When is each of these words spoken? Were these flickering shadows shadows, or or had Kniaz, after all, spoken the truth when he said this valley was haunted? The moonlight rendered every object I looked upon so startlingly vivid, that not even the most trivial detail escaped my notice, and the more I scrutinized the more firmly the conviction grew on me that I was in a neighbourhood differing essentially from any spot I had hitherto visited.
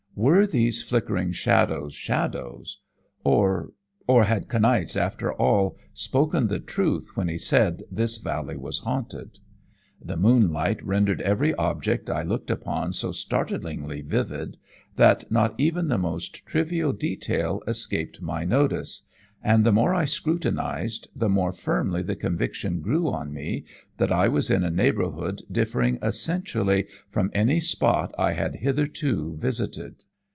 Were 0.13 0.45
these 0.45 0.83
flickering 0.83 1.31
shadows 1.31 1.95
shadows, 1.95 2.77
or 3.23 3.71
or 4.05 4.25
had 4.25 4.49
Kniaz, 4.49 4.95
after 4.95 5.33
all, 5.33 5.77
spoken 5.95 6.45
the 6.45 6.59
truth 6.59 7.09
when 7.15 7.27
he 7.27 7.39
said 7.39 7.81
this 7.89 8.17
valley 8.17 8.55
was 8.55 8.79
haunted? 8.79 9.39
The 10.03 10.17
moonlight 10.17 10.83
rendered 10.85 11.21
every 11.21 11.55
object 11.55 12.07
I 12.07 12.21
looked 12.21 12.51
upon 12.51 12.93
so 12.93 13.11
startlingly 13.11 14.01
vivid, 14.01 14.57
that 14.95 15.31
not 15.31 15.55
even 15.57 15.87
the 15.87 15.97
most 15.97 16.45
trivial 16.45 16.93
detail 16.93 17.63
escaped 17.67 18.21
my 18.21 18.45
notice, 18.45 19.03
and 19.43 19.65
the 19.65 19.71
more 19.71 19.95
I 19.95 20.05
scrutinized 20.05 21.07
the 21.15 21.29
more 21.29 21.51
firmly 21.51 22.03
the 22.03 22.15
conviction 22.15 22.79
grew 22.81 23.07
on 23.09 23.33
me 23.33 23.65
that 23.97 24.11
I 24.11 24.27
was 24.27 24.51
in 24.51 24.63
a 24.63 24.69
neighbourhood 24.69 25.41
differing 25.51 25.97
essentially 26.03 26.85
from 27.09 27.31
any 27.33 27.59
spot 27.59 28.13
I 28.19 28.33
had 28.33 28.57
hitherto 28.57 29.35
visited. 29.37 30.03